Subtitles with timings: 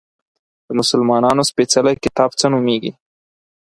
[0.65, 2.91] د مسلمانانو سپیڅلی کتاب څه نومیږي؟